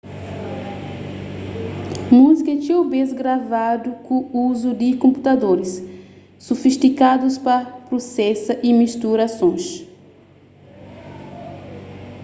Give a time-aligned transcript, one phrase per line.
[2.11, 4.15] múzika é txeu bês gravadu ku
[4.47, 5.73] uzu di konputadoris
[6.47, 7.55] sufistikadus pa
[7.87, 9.65] prusesa y mistura sons